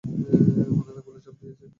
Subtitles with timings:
[0.71, 1.65] উনার আঙুলের ছাপও নিয়েছি।